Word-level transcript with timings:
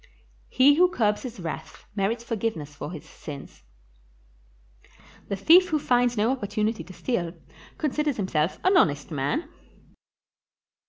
He 0.49 0.73
who 0.73 0.89
curbs 0.89 1.21
his 1.21 1.39
wrath 1.39 1.85
merits 1.95 2.23
forgiveness 2.23 2.73
for 2.75 2.91
his 2.91 3.07
sins. 3.07 3.61
The 5.27 5.35
thief 5.35 5.69
who 5.69 5.77
finds 5.77 6.17
no 6.17 6.31
opportunity 6.31 6.83
to 6.83 6.91
steal, 6.93 7.33
considers 7.77 8.17
himself 8.17 8.57
an 8.63 8.77
honest 8.77 9.11
man. 9.11 9.47